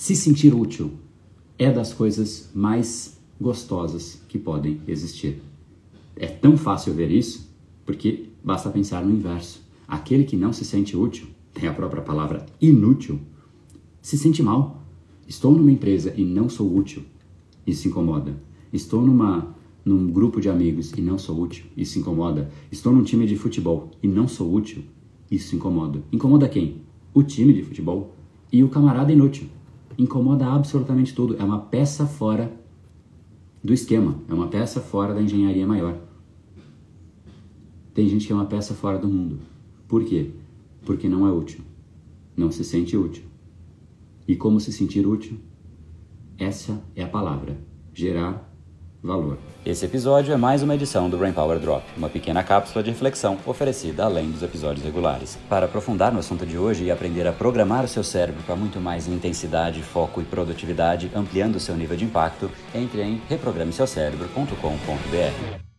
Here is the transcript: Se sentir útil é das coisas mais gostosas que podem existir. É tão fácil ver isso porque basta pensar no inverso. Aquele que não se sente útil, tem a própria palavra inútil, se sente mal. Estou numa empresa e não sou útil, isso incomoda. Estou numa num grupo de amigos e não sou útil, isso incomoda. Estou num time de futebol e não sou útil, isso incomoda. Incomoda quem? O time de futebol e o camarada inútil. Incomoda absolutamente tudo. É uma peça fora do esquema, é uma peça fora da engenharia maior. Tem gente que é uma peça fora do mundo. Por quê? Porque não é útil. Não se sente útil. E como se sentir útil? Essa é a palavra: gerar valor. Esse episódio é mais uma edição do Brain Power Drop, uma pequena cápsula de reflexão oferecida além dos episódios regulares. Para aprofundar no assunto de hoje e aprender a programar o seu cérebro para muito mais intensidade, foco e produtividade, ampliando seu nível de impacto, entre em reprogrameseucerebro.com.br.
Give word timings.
Se 0.00 0.16
sentir 0.16 0.54
útil 0.54 0.92
é 1.58 1.70
das 1.70 1.92
coisas 1.92 2.50
mais 2.54 3.20
gostosas 3.38 4.18
que 4.30 4.38
podem 4.38 4.80
existir. 4.88 5.42
É 6.16 6.26
tão 6.26 6.56
fácil 6.56 6.94
ver 6.94 7.10
isso 7.10 7.50
porque 7.84 8.30
basta 8.42 8.70
pensar 8.70 9.04
no 9.04 9.12
inverso. 9.12 9.62
Aquele 9.86 10.24
que 10.24 10.36
não 10.36 10.54
se 10.54 10.64
sente 10.64 10.96
útil, 10.96 11.26
tem 11.52 11.68
a 11.68 11.74
própria 11.74 12.00
palavra 12.00 12.46
inútil, 12.58 13.20
se 14.00 14.16
sente 14.16 14.42
mal. 14.42 14.82
Estou 15.28 15.52
numa 15.52 15.70
empresa 15.70 16.14
e 16.16 16.24
não 16.24 16.48
sou 16.48 16.74
útil, 16.74 17.02
isso 17.66 17.86
incomoda. 17.86 18.42
Estou 18.72 19.02
numa 19.02 19.54
num 19.84 20.10
grupo 20.10 20.40
de 20.40 20.48
amigos 20.48 20.92
e 20.96 21.02
não 21.02 21.18
sou 21.18 21.38
útil, 21.38 21.66
isso 21.76 21.98
incomoda. 21.98 22.50
Estou 22.72 22.90
num 22.90 23.02
time 23.02 23.26
de 23.26 23.36
futebol 23.36 23.90
e 24.02 24.08
não 24.08 24.26
sou 24.26 24.50
útil, 24.50 24.82
isso 25.30 25.54
incomoda. 25.54 26.02
Incomoda 26.10 26.48
quem? 26.48 26.80
O 27.12 27.22
time 27.22 27.52
de 27.52 27.62
futebol 27.62 28.16
e 28.50 28.64
o 28.64 28.70
camarada 28.70 29.12
inútil. 29.12 29.46
Incomoda 29.98 30.46
absolutamente 30.46 31.14
tudo. 31.14 31.36
É 31.38 31.44
uma 31.44 31.58
peça 31.58 32.06
fora 32.06 32.52
do 33.62 33.72
esquema, 33.74 34.16
é 34.28 34.34
uma 34.34 34.48
peça 34.48 34.80
fora 34.80 35.12
da 35.12 35.22
engenharia 35.22 35.66
maior. 35.66 35.98
Tem 37.92 38.08
gente 38.08 38.26
que 38.26 38.32
é 38.32 38.36
uma 38.36 38.46
peça 38.46 38.74
fora 38.74 38.98
do 38.98 39.08
mundo. 39.08 39.40
Por 39.86 40.04
quê? 40.04 40.30
Porque 40.86 41.08
não 41.08 41.26
é 41.26 41.32
útil. 41.32 41.60
Não 42.36 42.50
se 42.50 42.64
sente 42.64 42.96
útil. 42.96 43.24
E 44.26 44.36
como 44.36 44.60
se 44.60 44.72
sentir 44.72 45.06
útil? 45.06 45.38
Essa 46.38 46.82
é 46.96 47.02
a 47.02 47.08
palavra: 47.08 47.58
gerar 47.92 48.49
valor. 49.02 49.38
Esse 49.64 49.84
episódio 49.84 50.32
é 50.32 50.36
mais 50.36 50.62
uma 50.62 50.74
edição 50.74 51.10
do 51.10 51.18
Brain 51.18 51.32
Power 51.32 51.58
Drop, 51.58 51.84
uma 51.96 52.08
pequena 52.08 52.42
cápsula 52.42 52.82
de 52.82 52.90
reflexão 52.90 53.38
oferecida 53.46 54.04
além 54.04 54.30
dos 54.30 54.42
episódios 54.42 54.84
regulares. 54.84 55.38
Para 55.48 55.66
aprofundar 55.66 56.12
no 56.12 56.18
assunto 56.18 56.44
de 56.46 56.58
hoje 56.58 56.84
e 56.84 56.90
aprender 56.90 57.26
a 57.26 57.32
programar 57.32 57.84
o 57.84 57.88
seu 57.88 58.02
cérebro 58.02 58.42
para 58.42 58.56
muito 58.56 58.80
mais 58.80 59.06
intensidade, 59.06 59.82
foco 59.82 60.20
e 60.20 60.24
produtividade, 60.24 61.10
ampliando 61.14 61.60
seu 61.60 61.76
nível 61.76 61.96
de 61.96 62.04
impacto, 62.04 62.50
entre 62.74 63.02
em 63.02 63.22
reprogrameseucerebro.com.br. 63.28 65.69